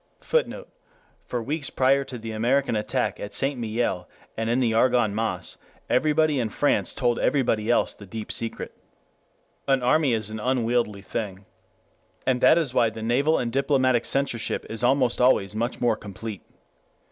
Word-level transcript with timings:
[Footnote: 0.21 0.67
For 1.27 1.43
weeks 1.43 1.69
prior 1.69 2.03
to 2.05 2.17
the 2.17 2.31
American 2.31 2.75
attack 2.75 3.19
at 3.19 3.35
St. 3.35 3.59
Mihiel 3.61 4.07
and 4.35 4.49
in 4.49 4.59
the 4.59 4.73
Argonne 4.73 5.13
Meuse, 5.13 5.57
everybody 5.91 6.39
in 6.39 6.49
France 6.49 6.95
told 6.95 7.19
everybody 7.19 7.69
else 7.69 7.93
the 7.93 8.07
deep 8.07 8.31
secret.] 8.31 8.73
An 9.67 9.83
army 9.83 10.13
is 10.13 10.31
an 10.31 10.39
unwieldy 10.39 11.03
thing. 11.03 11.45
And 12.25 12.41
that 12.41 12.57
is 12.57 12.73
why 12.73 12.89
the 12.89 13.03
naval 13.03 13.37
and 13.37 13.51
diplomatic 13.51 14.05
censorship 14.05 14.65
is 14.71 14.83
almost 14.83 15.21
always 15.21 15.55
much 15.55 15.79
more 15.79 15.95
complete. 15.95 16.41